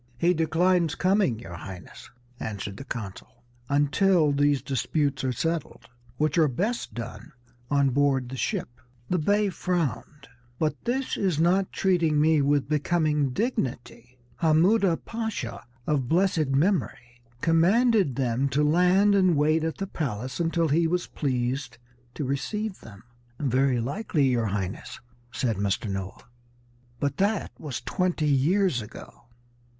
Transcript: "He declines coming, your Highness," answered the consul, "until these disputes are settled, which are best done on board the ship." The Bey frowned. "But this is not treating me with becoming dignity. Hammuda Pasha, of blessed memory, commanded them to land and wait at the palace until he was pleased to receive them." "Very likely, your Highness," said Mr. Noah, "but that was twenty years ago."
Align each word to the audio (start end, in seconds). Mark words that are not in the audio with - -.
"He 0.17 0.33
declines 0.33 0.95
coming, 0.95 1.37
your 1.37 1.53
Highness," 1.53 2.09
answered 2.39 2.77
the 2.77 2.83
consul, 2.83 3.43
"until 3.69 4.31
these 4.31 4.63
disputes 4.63 5.23
are 5.23 5.31
settled, 5.31 5.87
which 6.17 6.39
are 6.39 6.47
best 6.47 6.95
done 6.95 7.33
on 7.69 7.91
board 7.91 8.27
the 8.29 8.35
ship." 8.35 8.81
The 9.11 9.19
Bey 9.19 9.49
frowned. 9.49 10.27
"But 10.57 10.85
this 10.85 11.17
is 11.17 11.39
not 11.39 11.71
treating 11.71 12.19
me 12.19 12.41
with 12.41 12.67
becoming 12.67 13.29
dignity. 13.29 14.17
Hammuda 14.37 14.97
Pasha, 15.05 15.63
of 15.85 16.09
blessed 16.09 16.47
memory, 16.47 17.21
commanded 17.41 18.15
them 18.15 18.49
to 18.49 18.63
land 18.63 19.13
and 19.13 19.37
wait 19.37 19.63
at 19.63 19.77
the 19.77 19.85
palace 19.85 20.39
until 20.39 20.69
he 20.69 20.87
was 20.87 21.05
pleased 21.05 21.77
to 22.15 22.25
receive 22.25 22.79
them." 22.79 23.03
"Very 23.39 23.79
likely, 23.79 24.23
your 24.27 24.47
Highness," 24.47 24.99
said 25.31 25.57
Mr. 25.57 25.87
Noah, 25.87 26.23
"but 26.99 27.17
that 27.17 27.51
was 27.59 27.81
twenty 27.81 28.25
years 28.27 28.81
ago." 28.81 29.25